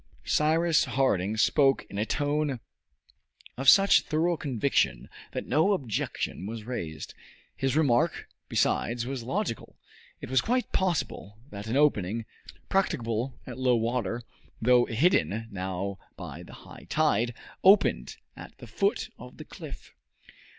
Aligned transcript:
Cyrus 0.25 0.85
Harding 0.85 1.37
spoke 1.37 1.85
in 1.87 1.99
a 1.99 2.07
tone 2.07 2.59
of 3.55 3.69
such 3.69 4.01
thorough 4.01 4.35
conviction 4.35 5.07
that 5.33 5.45
no 5.45 5.73
objection 5.73 6.47
was 6.47 6.63
raised. 6.63 7.13
His 7.55 7.77
remark, 7.77 8.27
besides, 8.49 9.05
was 9.05 9.21
logical. 9.21 9.77
It 10.19 10.31
was 10.31 10.41
quite 10.41 10.71
possible 10.71 11.37
that 11.51 11.67
an 11.67 11.77
opening, 11.77 12.25
practicable 12.67 13.37
at 13.45 13.59
low 13.59 13.75
water, 13.75 14.23
though 14.59 14.85
hidden 14.85 15.47
now 15.51 15.99
by 16.17 16.41
the 16.41 16.53
high 16.65 16.87
tide, 16.89 17.35
opened 17.63 18.17
at 18.35 18.57
the 18.57 18.65
foot 18.65 19.09
of 19.19 19.37
the 19.37 19.45
cliff. 19.45 19.93